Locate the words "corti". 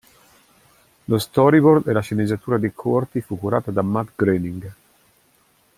2.73-3.21